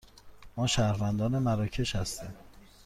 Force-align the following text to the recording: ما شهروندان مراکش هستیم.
ما 0.57 0.67
شهروندان 0.67 1.37
مراکش 1.39 1.95
هستیم. 1.95 2.33